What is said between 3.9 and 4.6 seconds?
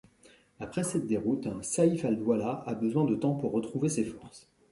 forces.